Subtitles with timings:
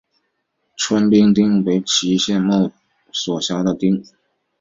[0.77, 2.73] 川边町为岐阜县加茂郡
[3.11, 4.03] 所辖的町。